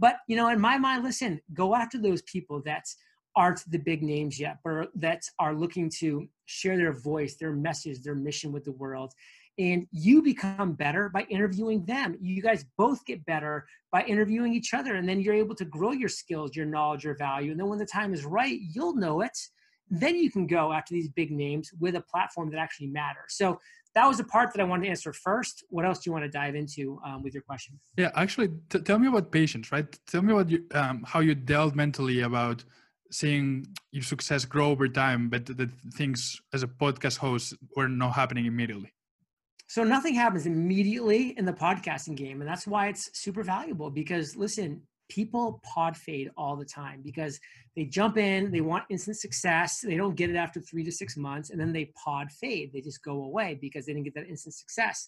but 0.00 0.16
you 0.26 0.36
know, 0.36 0.48
in 0.48 0.58
my 0.58 0.78
mind, 0.78 1.04
listen, 1.04 1.40
go 1.54 1.74
after 1.74 1.98
those 1.98 2.22
people 2.22 2.62
that 2.64 2.86
aren't 3.36 3.62
the 3.70 3.78
big 3.78 4.02
names 4.02 4.40
yet, 4.40 4.58
but 4.64 4.88
that 4.94 5.22
are 5.38 5.54
looking 5.54 5.90
to 6.00 6.26
share 6.46 6.76
their 6.76 6.92
voice, 6.92 7.36
their 7.36 7.52
message, 7.52 8.02
their 8.02 8.14
mission 8.14 8.50
with 8.50 8.64
the 8.64 8.72
world. 8.72 9.12
And 9.58 9.86
you 9.92 10.22
become 10.22 10.72
better 10.72 11.10
by 11.10 11.26
interviewing 11.28 11.84
them. 11.84 12.16
You 12.20 12.42
guys 12.42 12.64
both 12.78 13.04
get 13.04 13.24
better 13.26 13.66
by 13.92 14.02
interviewing 14.04 14.54
each 14.54 14.72
other. 14.72 14.94
And 14.94 15.08
then 15.08 15.20
you're 15.20 15.34
able 15.34 15.54
to 15.56 15.66
grow 15.66 15.92
your 15.92 16.08
skills, 16.08 16.56
your 16.56 16.66
knowledge, 16.66 17.04
your 17.04 17.16
value. 17.16 17.50
And 17.50 17.60
then 17.60 17.68
when 17.68 17.78
the 17.78 17.86
time 17.86 18.14
is 18.14 18.24
right, 18.24 18.58
you'll 18.72 18.96
know 18.96 19.20
it. 19.20 19.36
Then 19.90 20.16
you 20.16 20.30
can 20.30 20.46
go 20.46 20.72
after 20.72 20.94
these 20.94 21.08
big 21.08 21.30
names 21.30 21.70
with 21.78 21.94
a 21.96 22.00
platform 22.00 22.50
that 22.50 22.58
actually 22.58 22.86
matters. 22.86 23.34
So 23.34 23.60
that 23.94 24.06
was 24.06 24.18
the 24.18 24.24
part 24.24 24.52
that 24.52 24.60
I 24.60 24.64
wanted 24.64 24.84
to 24.84 24.90
answer 24.90 25.12
first. 25.12 25.64
What 25.68 25.84
else 25.84 25.98
do 26.00 26.08
you 26.08 26.12
want 26.12 26.24
to 26.24 26.30
dive 26.30 26.54
into 26.54 27.00
um, 27.04 27.22
with 27.22 27.34
your 27.34 27.42
question? 27.42 27.78
Yeah, 27.96 28.10
actually, 28.14 28.48
t- 28.68 28.80
tell 28.80 28.98
me 28.98 29.08
about 29.08 29.32
patience, 29.32 29.72
right? 29.72 29.86
Tell 30.06 30.22
me 30.22 30.32
about 30.32 30.48
you, 30.48 30.64
um, 30.74 31.04
how 31.06 31.20
you 31.20 31.34
dealt 31.34 31.74
mentally 31.74 32.20
about 32.20 32.64
seeing 33.10 33.66
your 33.90 34.04
success 34.04 34.44
grow 34.44 34.70
over 34.70 34.88
time, 34.88 35.28
but 35.28 35.46
the 35.46 35.68
things 35.94 36.40
as 36.52 36.62
a 36.62 36.68
podcast 36.68 37.18
host 37.18 37.54
were 37.76 37.88
not 37.88 38.12
happening 38.12 38.46
immediately? 38.46 38.92
So 39.66 39.84
nothing 39.84 40.14
happens 40.14 40.46
immediately 40.46 41.36
in 41.38 41.44
the 41.44 41.52
podcasting 41.52 42.16
game, 42.16 42.40
and 42.40 42.48
that's 42.48 42.66
why 42.66 42.88
it's 42.88 43.10
super 43.18 43.42
valuable. 43.42 43.90
Because 43.90 44.36
listen, 44.36 44.82
people 45.10 45.60
pod 45.62 45.96
fade 45.96 46.30
all 46.36 46.56
the 46.56 46.64
time 46.64 47.02
because 47.04 47.38
they 47.76 47.84
jump 47.84 48.16
in, 48.16 48.50
they 48.50 48.62
want 48.62 48.84
instant 48.88 49.18
success, 49.18 49.80
they 49.80 49.96
don't 49.96 50.16
get 50.16 50.30
it 50.30 50.36
after 50.36 50.60
three 50.60 50.84
to 50.84 50.92
six 50.92 51.16
months, 51.16 51.50
and 51.50 51.60
then 51.60 51.72
they 51.72 51.92
pod 52.02 52.30
fade. 52.30 52.72
They 52.72 52.80
just 52.80 53.04
go 53.04 53.24
away 53.24 53.58
because 53.60 53.84
they 53.84 53.92
didn't 53.92 54.04
get 54.04 54.14
that 54.14 54.28
instant 54.28 54.54
success. 54.54 55.06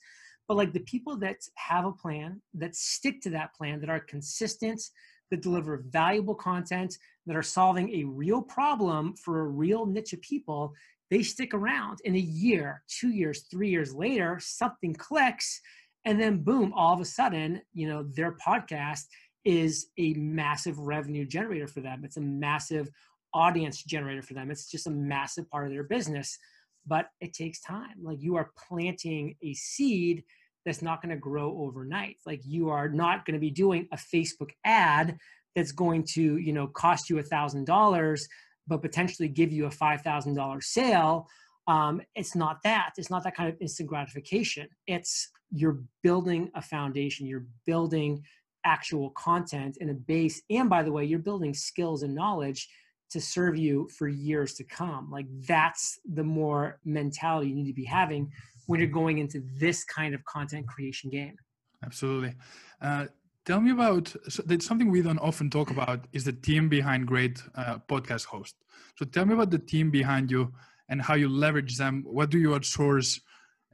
But 0.49 0.57
like 0.57 0.73
the 0.73 0.81
people 0.81 1.17
that 1.19 1.37
have 1.55 1.87
a 1.87 1.93
plan, 1.93 2.43
that 2.55 2.77
stick 2.77 3.23
to 3.23 3.31
that 3.31 3.55
plan, 3.55 3.81
that 3.81 3.89
are 3.89 4.01
consistent, 4.01 4.83
that 5.31 5.41
deliver 5.41 5.85
valuable 5.89 6.35
content, 6.35 6.99
that 7.27 7.37
are 7.37 7.43
solving 7.43 7.95
a 7.95 8.05
real 8.05 8.43
problem 8.43 9.15
for 9.17 9.41
a 9.41 9.49
real 9.49 9.87
niche 9.87 10.13
of 10.13 10.21
people, 10.21 10.75
they 11.11 11.23
stick 11.23 11.55
around. 11.55 12.01
In 12.05 12.15
a 12.15 12.19
year, 12.19 12.83
two 12.89 13.11
years, 13.11 13.43
three 13.51 13.71
years 13.71 13.95
later, 13.95 14.39
something 14.41 14.95
clicks, 14.95 15.61
and 16.05 16.21
then 16.21 16.43
boom, 16.43 16.73
all 16.75 16.93
of 16.93 17.01
a 17.01 17.05
sudden, 17.05 17.63
you 17.73 17.89
know, 17.89 18.03
their 18.03 18.37
podcast 18.37 19.05
is 19.45 19.89
a 19.99 20.15
massive 20.15 20.79
revenue 20.79 21.27
generator 21.27 21.67
for 21.67 21.81
them. 21.81 22.03
It's 22.05 22.17
a 22.17 22.23
massive 22.23 22.89
audience 23.35 23.83
generator 23.83 24.23
for 24.23 24.35
them. 24.35 24.51
It's 24.51 24.71
just 24.71 24.87
a 24.87 24.91
massive 24.91 25.49
part 25.51 25.67
of 25.67 25.73
their 25.73 25.85
business. 25.85 26.39
But 26.87 27.09
it 27.21 27.33
takes 27.33 27.61
time. 27.61 28.03
Like 28.03 28.21
you 28.21 28.37
are 28.37 28.51
planting 28.69 29.37
a 29.43 29.55
seed 29.55 30.25
that's 30.65 30.83
not 30.83 31.03
going 31.03 31.15
to 31.15 31.21
grow 31.21 31.57
overnight. 31.59 32.17
Like 32.27 32.41
you 32.45 32.69
are 32.71 32.89
not 32.89 33.25
going 33.25 33.35
to 33.35 33.41
be 33.41 33.51
doing 33.51 33.89
a 33.93 33.97
Facebook 33.97 34.51
ad 34.65 35.17
that's 35.55 35.73
going 35.73 36.05
to, 36.15 36.39
you 36.39 36.53
know, 36.53 36.67
cost 36.69 37.11
you 37.11 37.19
a 37.19 37.23
thousand 37.23 37.67
dollars, 37.67 38.27
but 38.67 38.83
potentially 38.83 39.29
give 39.29 39.53
you 39.53 39.67
a 39.67 39.71
five 39.71 40.03
thousand 40.03 40.35
dollar 40.35 40.61
sale. 40.61 41.27
Um, 41.69 42.01
it's 42.15 42.35
not 42.35 42.59
that. 42.65 42.93
It's 42.97 43.11
not 43.11 43.23
that 43.25 43.37
kind 43.37 43.49
of 43.49 43.57
instant 43.61 43.89
gratification. 43.89 44.69
It's 44.87 45.31
you're 45.51 45.81
building 46.03 46.51
a 46.55 46.63
foundation. 46.63 47.27
You're 47.27 47.47
building 47.67 48.25
actual 48.65 49.11
content 49.11 49.79
and 49.81 49.91
a 49.91 49.95
base. 49.95 50.43
And 50.51 50.69
by 50.71 50.83
the 50.83 50.93
way, 50.93 51.05
you're 51.05 51.19
building 51.19 51.55
skills 51.55 52.03
and 52.03 52.15
knowledge 52.15 52.69
to 53.11 53.21
serve 53.21 53.57
you 53.57 53.89
for 53.97 54.09
years 54.09 54.55
to 54.55 54.65
come. 54.65 55.11
Like 55.11 55.27
that's 55.47 55.99
the 56.15 56.25
more 56.25 56.81
mentality 56.85 57.51
you 57.51 57.55
need 57.55 57.67
to 57.67 57.75
be 57.75 57.85
having 57.85 58.33
when 58.67 58.81
you're 58.81 58.89
going 58.89 59.19
into 59.19 59.43
this 59.59 59.85
kind 59.85 60.15
of 60.15 60.25
content 60.25 60.67
creation 60.67 61.11
game. 61.11 61.37
Absolutely. 61.85 62.35
Uh, 62.81 63.07
tell 63.45 63.61
me 63.61 63.71
about 63.73 64.15
so 64.29 64.43
that's 64.47 64.67
something 64.67 64.91
we 64.91 65.03
don't 65.03 65.19
often 65.19 65.51
talk 65.51 65.71
about 65.71 66.07
is 66.13 66.25
the 66.25 66.33
team 66.33 66.69
behind 66.69 67.07
great 67.07 67.43
uh, 67.55 67.79
podcast 67.89 68.27
host. 68.27 68.55
So 68.97 69.05
tell 69.05 69.27
me 69.27 69.35
about 69.35 69.51
the 69.51 69.59
team 69.59 69.91
behind 69.91 70.31
you 70.31 70.53
and 70.89 71.03
how 71.03 71.15
you 71.15 71.29
leverage 71.29 71.77
them. 71.77 72.05
What 72.07 72.31
do 72.31 72.39
you 72.39 72.51
outsource 72.51 73.21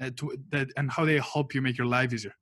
uh, 0.01 0.11
to 0.17 0.37
that, 0.51 0.69
and 0.77 0.91
how 0.91 1.05
they 1.05 1.19
help 1.19 1.55
you 1.55 1.63
make 1.63 1.77
your 1.77 1.87
life 1.87 2.13
easier? 2.13 2.35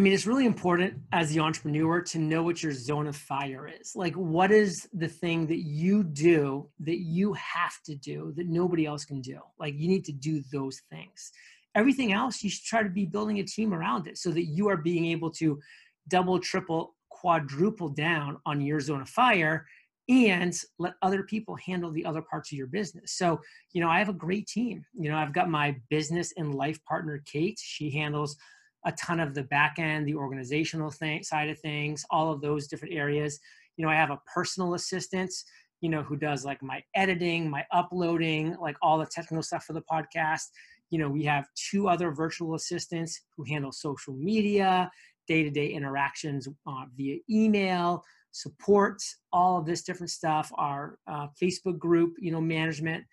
I 0.00 0.02
mean, 0.02 0.14
it's 0.14 0.26
really 0.26 0.46
important 0.46 0.94
as 1.12 1.28
the 1.28 1.40
entrepreneur 1.40 2.00
to 2.00 2.18
know 2.18 2.42
what 2.42 2.62
your 2.62 2.72
zone 2.72 3.06
of 3.06 3.14
fire 3.14 3.68
is. 3.68 3.94
Like, 3.94 4.14
what 4.14 4.50
is 4.50 4.88
the 4.94 5.08
thing 5.08 5.46
that 5.48 5.58
you 5.58 6.02
do 6.04 6.70
that 6.80 7.00
you 7.00 7.34
have 7.34 7.74
to 7.84 7.94
do 7.94 8.32
that 8.36 8.46
nobody 8.46 8.86
else 8.86 9.04
can 9.04 9.20
do? 9.20 9.40
Like, 9.58 9.74
you 9.76 9.88
need 9.88 10.06
to 10.06 10.12
do 10.12 10.42
those 10.50 10.80
things. 10.88 11.32
Everything 11.74 12.14
else, 12.14 12.42
you 12.42 12.48
should 12.48 12.64
try 12.64 12.82
to 12.82 12.88
be 12.88 13.04
building 13.04 13.40
a 13.40 13.42
team 13.42 13.74
around 13.74 14.06
it 14.06 14.16
so 14.16 14.30
that 14.30 14.44
you 14.44 14.70
are 14.70 14.78
being 14.78 15.04
able 15.04 15.30
to 15.32 15.60
double, 16.08 16.40
triple, 16.40 16.94
quadruple 17.10 17.90
down 17.90 18.38
on 18.46 18.62
your 18.62 18.80
zone 18.80 19.02
of 19.02 19.08
fire 19.10 19.66
and 20.08 20.58
let 20.78 20.94
other 21.02 21.24
people 21.24 21.56
handle 21.56 21.90
the 21.90 22.06
other 22.06 22.22
parts 22.22 22.50
of 22.50 22.56
your 22.56 22.68
business. 22.68 23.12
So, 23.12 23.38
you 23.74 23.82
know, 23.82 23.90
I 23.90 23.98
have 23.98 24.08
a 24.08 24.14
great 24.14 24.46
team. 24.46 24.82
You 24.98 25.10
know, 25.10 25.18
I've 25.18 25.34
got 25.34 25.50
my 25.50 25.76
business 25.90 26.32
and 26.38 26.54
life 26.54 26.82
partner, 26.86 27.22
Kate. 27.26 27.60
She 27.62 27.90
handles 27.90 28.38
a 28.84 28.92
ton 28.92 29.20
of 29.20 29.34
the 29.34 29.42
back 29.44 29.76
end, 29.78 30.06
the 30.06 30.14
organizational 30.14 30.90
thing, 30.90 31.22
side 31.22 31.48
of 31.48 31.58
things, 31.58 32.04
all 32.10 32.32
of 32.32 32.40
those 32.40 32.66
different 32.66 32.94
areas. 32.94 33.38
You 33.76 33.84
know, 33.84 33.90
I 33.90 33.96
have 33.96 34.10
a 34.10 34.20
personal 34.32 34.74
assistant, 34.74 35.32
you 35.80 35.90
know, 35.90 36.02
who 36.02 36.16
does 36.16 36.44
like 36.44 36.62
my 36.62 36.82
editing, 36.94 37.48
my 37.48 37.64
uploading, 37.72 38.56
like 38.60 38.76
all 38.82 38.98
the 38.98 39.06
technical 39.06 39.42
stuff 39.42 39.64
for 39.64 39.72
the 39.72 39.82
podcast. 39.82 40.44
You 40.90 40.98
know, 40.98 41.08
we 41.08 41.24
have 41.24 41.46
two 41.54 41.88
other 41.88 42.10
virtual 42.10 42.54
assistants 42.54 43.20
who 43.36 43.44
handle 43.44 43.72
social 43.72 44.14
media, 44.14 44.90
day 45.28 45.42
to 45.42 45.50
day 45.50 45.68
interactions 45.68 46.48
uh, 46.66 46.84
via 46.96 47.18
email, 47.30 48.02
supports 48.32 49.18
all 49.32 49.58
of 49.58 49.66
this 49.66 49.82
different 49.82 50.10
stuff, 50.10 50.52
our 50.54 50.98
uh, 51.06 51.28
Facebook 51.40 51.78
group, 51.78 52.14
you 52.18 52.30
know, 52.30 52.40
management. 52.40 53.04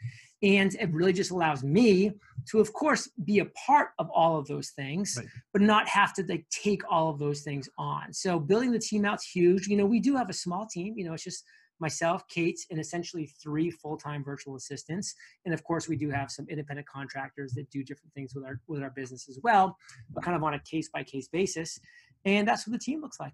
And 0.44 0.76
it 0.76 0.94
really 0.94 1.14
just 1.14 1.32
allows 1.32 1.64
me 1.64 2.12
to, 2.50 2.60
of 2.60 2.72
course, 2.72 3.10
be 3.26 3.40
a 3.40 3.46
part 3.46 3.90
of 3.98 4.10
all 4.12 4.38
of 4.38 4.48
those 4.48 4.70
things, 4.70 5.16
right. 5.18 5.28
but 5.52 5.64
not 5.64 5.88
have 5.88 6.14
to 6.14 6.24
like 6.30 6.46
take 6.50 6.84
all 6.90 7.10
of 7.10 7.18
those 7.18 7.42
things 7.42 7.68
on. 7.78 8.14
So 8.14 8.40
building 8.40 8.72
the 8.72 8.80
team 8.80 9.06
out's 9.06 9.28
huge. 9.28 9.68
You 9.68 9.78
know, 9.78 9.86
we 9.86 10.00
do 10.00 10.16
have 10.16 10.30
a 10.30 10.34
small 10.34 10.68
team, 10.68 10.94
you 10.96 11.06
know, 11.06 11.14
it's 11.14 11.24
just 11.24 11.44
myself, 11.80 12.28
Kate, 12.28 12.60
and 12.72 12.80
essentially 12.80 13.32
three 13.42 13.70
full-time 13.70 14.24
virtual 14.24 14.56
assistants. 14.56 15.14
And 15.46 15.54
of 15.54 15.64
course, 15.64 15.88
we 15.88 15.96
do 15.96 16.10
have 16.10 16.32
some 16.32 16.48
independent 16.50 16.88
contractors 16.88 17.54
that 17.54 17.70
do 17.70 17.84
different 17.84 18.14
things 18.14 18.34
with 18.34 18.46
our 18.46 18.60
with 18.68 18.82
our 18.82 18.90
business 18.92 19.30
as 19.30 19.40
well, 19.44 19.78
but 20.12 20.24
kind 20.24 20.36
of 20.36 20.44
on 20.44 20.54
a 20.56 20.60
case-by-case 20.60 21.28
basis. 21.28 21.80
And 22.26 22.48
that's 22.48 22.68
what 22.68 22.74
the 22.74 22.80
team 22.80 23.02
looks 23.02 23.20
like. 23.20 23.34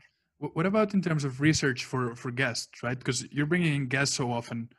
What 0.53 0.65
about 0.65 0.93
in 0.93 1.01
terms 1.01 1.23
of 1.23 1.39
research 1.39 1.85
for 1.85 2.15
for 2.15 2.29
guests, 2.29 2.83
right? 2.83 2.97
Because 2.97 3.25
you're 3.31 3.45
bringing 3.45 3.75
in 3.75 3.87
guests 3.87 4.15
so 4.15 4.31
often. 4.31 4.69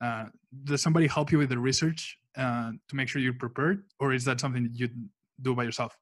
Uh, 0.00 0.26
does 0.64 0.82
somebody 0.82 1.06
help 1.06 1.30
you 1.30 1.38
with 1.38 1.48
the 1.48 1.58
research 1.58 2.18
uh, 2.36 2.72
to 2.88 2.96
make 2.96 3.08
sure 3.08 3.22
you're 3.22 3.32
prepared, 3.32 3.84
or 4.00 4.12
is 4.12 4.24
that 4.24 4.40
something 4.40 4.64
that 4.64 4.74
you 4.74 4.88
do 5.40 5.54
by 5.54 5.62
yourself? 5.62 5.96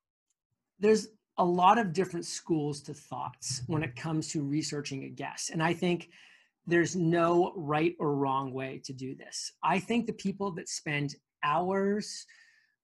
There's 0.78 1.08
a 1.36 1.44
lot 1.44 1.76
of 1.76 1.92
different 1.92 2.24
schools 2.24 2.80
to 2.82 2.94
thoughts 2.94 3.62
when 3.66 3.82
it 3.82 3.94
comes 3.96 4.28
to 4.28 4.42
researching 4.42 5.04
a 5.04 5.10
guest, 5.10 5.50
and 5.50 5.62
I 5.62 5.74
think 5.74 6.08
there's 6.66 6.96
no 6.96 7.52
right 7.56 7.94
or 7.98 8.14
wrong 8.14 8.52
way 8.52 8.80
to 8.84 8.92
do 8.94 9.14
this. 9.14 9.52
I 9.62 9.80
think 9.80 10.06
the 10.06 10.14
people 10.14 10.52
that 10.52 10.68
spend 10.68 11.16
hours 11.42 12.26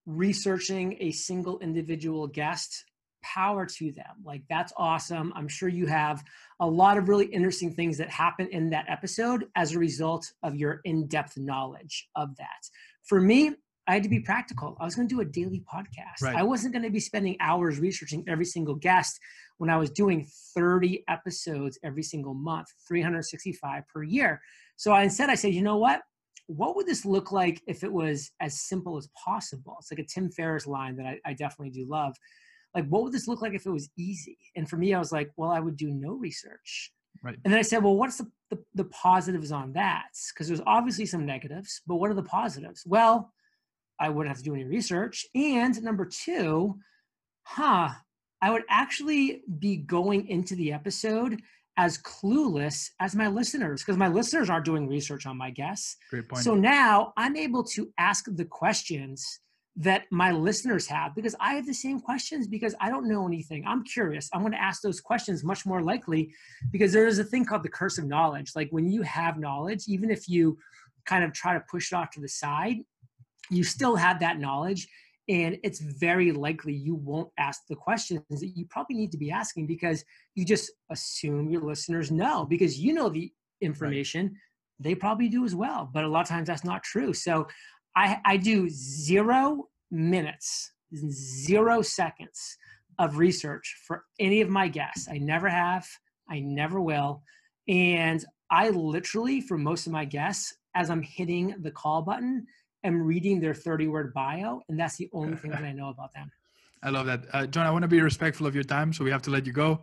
researching 0.05 0.97
a 0.99 1.11
single 1.11 1.59
individual 1.59 2.27
guest 2.27 2.85
power 3.21 3.65
to 3.65 3.91
them. 3.91 4.23
Like, 4.23 4.43
that's 4.49 4.73
awesome. 4.77 5.33
I'm 5.35 5.47
sure 5.47 5.69
you 5.69 5.85
have 5.87 6.23
a 6.59 6.67
lot 6.67 6.97
of 6.97 7.09
really 7.09 7.25
interesting 7.25 7.73
things 7.73 7.97
that 7.97 8.09
happen 8.09 8.47
in 8.51 8.69
that 8.71 8.85
episode 8.87 9.45
as 9.55 9.73
a 9.73 9.79
result 9.79 10.31
of 10.43 10.55
your 10.55 10.81
in 10.85 11.07
depth 11.07 11.37
knowledge 11.37 12.07
of 12.15 12.35
that. 12.37 12.69
For 13.03 13.21
me, 13.21 13.53
I 13.87 13.93
had 13.93 14.03
to 14.03 14.09
be 14.09 14.19
practical. 14.19 14.75
I 14.79 14.85
was 14.85 14.95
going 14.95 15.07
to 15.07 15.15
do 15.15 15.21
a 15.21 15.25
daily 15.25 15.63
podcast. 15.73 16.21
Right. 16.21 16.35
I 16.35 16.43
wasn't 16.43 16.73
going 16.73 16.83
to 16.83 16.89
be 16.89 16.99
spending 16.99 17.37
hours 17.39 17.79
researching 17.79 18.23
every 18.27 18.43
single 18.45 18.75
guest 18.75 19.17
when 19.59 19.69
I 19.69 19.77
was 19.77 19.89
doing 19.89 20.27
30 20.53 21.05
episodes 21.07 21.79
every 21.83 22.03
single 22.03 22.33
month, 22.33 22.67
365 22.87 23.83
per 23.87 24.03
year. 24.03 24.41
So 24.75 24.91
I, 24.91 25.03
instead, 25.03 25.29
I 25.29 25.35
said, 25.35 25.53
you 25.53 25.61
know 25.61 25.77
what? 25.77 26.01
What 26.47 26.75
would 26.75 26.85
this 26.85 27.05
look 27.05 27.31
like 27.31 27.61
if 27.65 27.83
it 27.83 27.91
was 27.91 28.31
as 28.41 28.59
simple 28.61 28.97
as 28.97 29.07
possible? 29.23 29.77
It's 29.79 29.91
like 29.91 29.99
a 29.99 30.05
Tim 30.05 30.29
Ferriss 30.31 30.67
line 30.67 30.97
that 30.97 31.05
I, 31.05 31.19
I 31.25 31.33
definitely 31.33 31.71
do 31.71 31.85
love 31.89 32.15
like 32.75 32.87
what 32.87 33.03
would 33.03 33.13
this 33.13 33.27
look 33.27 33.41
like 33.41 33.53
if 33.53 33.65
it 33.65 33.71
was 33.71 33.89
easy? 33.97 34.37
And 34.55 34.69
for 34.69 34.77
me 34.77 34.93
i 34.93 34.99
was 34.99 35.11
like 35.11 35.31
well 35.35 35.51
i 35.51 35.59
would 35.59 35.77
do 35.77 35.89
no 35.89 36.13
research. 36.13 36.91
Right. 37.23 37.37
And 37.43 37.51
then 37.51 37.59
i 37.59 37.63
said 37.63 37.83
well 37.83 37.95
what's 37.95 38.17
the, 38.17 38.29
the, 38.49 38.59
the 38.75 38.85
positives 38.85 39.51
on 39.51 39.73
that? 39.73 40.09
Because 40.33 40.47
there's 40.47 40.61
obviously 40.65 41.05
some 41.05 41.25
negatives 41.25 41.81
but 41.87 41.95
what 41.95 42.09
are 42.09 42.15
the 42.15 42.23
positives? 42.23 42.83
Well 42.85 43.31
i 43.99 44.09
wouldn't 44.09 44.29
have 44.29 44.43
to 44.43 44.43
do 44.43 44.53
any 44.53 44.65
research. 44.65 45.25
And 45.35 45.81
number 45.81 46.05
two 46.05 46.79
huh 47.43 47.89
i 48.41 48.51
would 48.51 48.63
actually 48.69 49.41
be 49.59 49.77
going 49.77 50.27
into 50.27 50.55
the 50.55 50.73
episode 50.73 51.41
as 51.77 51.97
clueless 51.99 52.89
as 52.99 53.15
my 53.15 53.27
listeners 53.27 53.81
because 53.83 53.97
my 53.97 54.07
listeners 54.07 54.49
aren't 54.49 54.65
doing 54.65 54.87
research 54.87 55.25
on 55.27 55.37
my 55.37 55.51
guests. 55.51 55.95
Great 56.09 56.27
point. 56.27 56.43
so 56.43 56.55
now 56.55 57.13
i'm 57.17 57.35
able 57.35 57.63
to 57.63 57.91
ask 57.97 58.25
the 58.27 58.45
questions 58.45 59.39
that 59.79 60.05
my 60.11 60.31
listeners 60.31 60.87
have 60.87 61.13
because 61.13 61.35
I 61.39 61.53
have 61.53 61.67
the 61.67 61.73
same 61.73 61.99
questions 61.99 62.47
because 62.47 62.73
I 62.81 62.89
don't 62.89 63.07
know 63.07 63.27
anything. 63.27 63.63
I'm 63.67 63.83
curious. 63.83 64.27
I'm 64.33 64.41
going 64.41 64.51
to 64.53 64.61
ask 64.61 64.81
those 64.81 64.99
questions 64.99 65.43
much 65.43 65.67
more 65.67 65.83
likely 65.83 66.33
because 66.71 66.91
there 66.91 67.05
is 67.05 67.19
a 67.19 67.23
thing 67.23 67.45
called 67.45 67.61
the 67.61 67.69
curse 67.69 67.99
of 67.99 68.05
knowledge. 68.05 68.53
Like 68.55 68.69
when 68.71 68.89
you 68.89 69.03
have 69.03 69.37
knowledge, 69.37 69.83
even 69.87 70.09
if 70.09 70.27
you 70.27 70.57
kind 71.05 71.23
of 71.23 71.31
try 71.31 71.53
to 71.53 71.63
push 71.69 71.91
it 71.91 71.95
off 71.95 72.09
to 72.11 72.19
the 72.19 72.27
side, 72.27 72.77
you 73.51 73.63
still 73.63 73.95
have 73.95 74.19
that 74.19 74.39
knowledge. 74.39 74.87
And 75.29 75.59
it's 75.63 75.79
very 75.79 76.31
likely 76.31 76.73
you 76.73 76.95
won't 76.95 77.29
ask 77.37 77.61
the 77.69 77.75
questions 77.75 78.23
that 78.29 78.53
you 78.55 78.65
probably 78.69 78.95
need 78.95 79.11
to 79.11 79.17
be 79.17 79.29
asking 79.29 79.67
because 79.67 80.03
you 80.33 80.43
just 80.43 80.71
assume 80.89 81.51
your 81.51 81.61
listeners 81.61 82.11
know 82.11 82.45
because 82.45 82.79
you 82.79 82.93
know 82.93 83.09
the 83.09 83.31
information. 83.61 84.25
Right. 84.25 84.33
They 84.79 84.95
probably 84.95 85.27
do 85.27 85.43
as 85.43 85.53
well. 85.53 85.89
But 85.91 86.03
a 86.03 86.07
lot 86.07 86.21
of 86.21 86.27
times 86.27 86.47
that's 86.47 86.63
not 86.63 86.83
true. 86.83 87.13
So 87.13 87.47
I, 87.97 88.21
I 88.23 88.37
do 88.37 88.69
zero 88.69 89.69
minutes, 89.89 90.71
zero 91.09 91.81
seconds 91.81 92.57
of 92.99 93.17
research 93.17 93.75
for 93.87 94.05
any 94.19 94.41
of 94.41 94.49
my 94.49 94.67
guests. 94.67 95.07
I 95.09 95.17
never 95.17 95.49
have, 95.49 95.87
I 96.29 96.39
never 96.39 96.79
will. 96.79 97.23
And 97.67 98.23
I 98.51 98.69
literally, 98.69 99.41
for 99.41 99.57
most 99.57 99.87
of 99.87 99.93
my 99.93 100.05
guests, 100.05 100.53
as 100.75 100.91
I'm 100.91 101.01
hitting 101.01 101.55
the 101.59 101.71
call 101.71 102.03
button, 102.03 102.45
am 102.83 103.01
reading 103.01 103.39
their 103.39 103.55
30 103.55 103.87
word 103.87 104.13
bio, 104.13 104.61
and 104.69 104.79
that's 104.79 104.97
the 104.97 105.09
only 105.11 105.35
thing 105.35 105.49
that 105.49 105.63
I 105.63 105.71
know 105.71 105.89
about 105.89 106.13
them. 106.13 106.31
I 106.83 106.91
love 106.91 107.07
that. 107.07 107.25
Uh, 107.33 107.47
John, 107.47 107.65
I 107.65 107.71
want 107.71 107.81
to 107.81 107.87
be 107.87 107.99
respectful 107.99 108.45
of 108.45 108.53
your 108.53 108.63
time, 108.63 108.93
so 108.93 109.03
we 109.03 109.09
have 109.09 109.23
to 109.23 109.31
let 109.31 109.47
you 109.47 109.53
go. 109.53 109.81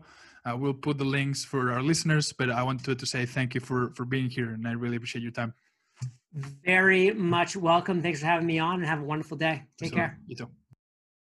Uh, 0.48 0.56
we'll 0.56 0.72
put 0.72 0.98
the 0.98 1.04
links 1.04 1.44
for 1.44 1.72
our 1.72 1.82
listeners, 1.82 2.32
but 2.32 2.48
I 2.48 2.62
wanted 2.62 2.96
to 2.96 3.06
say 3.06 3.26
thank 3.26 3.56
you 3.56 3.60
for, 3.60 3.90
for 3.96 4.04
being 4.04 4.30
here, 4.30 4.50
and 4.50 4.68
I 4.68 4.72
really 4.72 4.96
appreciate 4.96 5.22
your 5.22 5.32
time. 5.32 5.52
Very 6.34 7.12
much 7.12 7.56
welcome. 7.56 8.02
Thanks 8.02 8.20
for 8.20 8.26
having 8.26 8.46
me 8.46 8.58
on, 8.58 8.76
and 8.76 8.86
have 8.86 9.00
a 9.00 9.04
wonderful 9.04 9.36
day. 9.36 9.62
Take 9.78 9.92
care. 9.92 10.18
You 10.26 10.36
too. 10.36 10.50